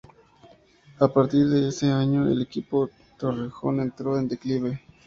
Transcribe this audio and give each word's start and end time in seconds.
A 0.97 1.07
partir 1.13 1.45
de 1.47 1.67
ese 1.67 1.91
año, 1.91 2.27
el 2.27 2.41
equipo 2.41 2.87
de 2.87 2.93
Torrejón 3.19 3.81
entró 3.81 4.17
en 4.17 4.27
declive. 4.27 4.81